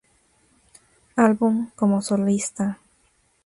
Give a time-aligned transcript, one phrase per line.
[1.17, 2.79] Album como solista